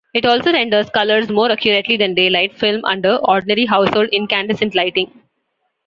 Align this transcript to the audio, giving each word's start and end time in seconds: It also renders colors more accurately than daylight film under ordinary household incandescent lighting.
It 0.15 0.25
also 0.25 0.51
renders 0.51 0.89
colors 0.89 1.29
more 1.29 1.51
accurately 1.51 1.95
than 1.95 2.15
daylight 2.15 2.57
film 2.57 2.83
under 2.85 3.17
ordinary 3.17 3.67
household 3.67 4.09
incandescent 4.11 4.73
lighting. 4.73 5.11